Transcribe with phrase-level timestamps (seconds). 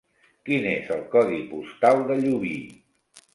[0.47, 2.55] Quin és el codi postal de Llubí?